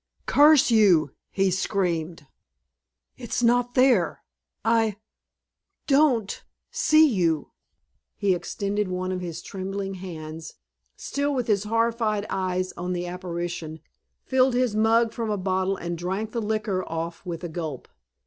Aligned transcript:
"Curse 0.25 0.71
you!" 0.71 1.11
he 1.29 1.51
screamed. 1.51 2.25
"It's 3.17 3.43
not 3.43 3.75
there. 3.75 4.23
I 4.65 4.95
don't 5.85 6.43
see 6.71 7.07
you!" 7.07 7.51
He 8.15 8.33
extended 8.33 8.87
one 8.87 9.11
of 9.11 9.21
his 9.21 9.43
trembling 9.43 9.93
hands, 10.01 10.55
still 10.97 11.35
with 11.35 11.45
his 11.45 11.65
horrified 11.65 12.25
eyes 12.31 12.71
on 12.71 12.93
the 12.93 13.05
apparition, 13.05 13.79
filled 14.25 14.55
his 14.55 14.75
mug 14.75 15.13
from 15.13 15.29
a 15.29 15.37
bottle 15.37 15.75
and 15.77 15.99
drank 15.99 16.31
the 16.31 16.41
liquor 16.41 16.83
off 16.85 17.23
with 17.23 17.43
a 17.43 17.47
gulp. 17.49 17.87